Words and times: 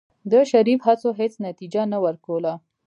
د 0.31 0.33
شريف 0.51 0.79
هڅو 0.87 1.09
هېڅ 1.19 1.33
نتيجه 1.47 1.81
نه 1.91 1.97
ورکوله. 2.05 2.51